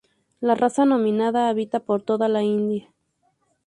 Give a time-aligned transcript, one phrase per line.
[0.39, 2.91] La raza nominada habita por toda la India.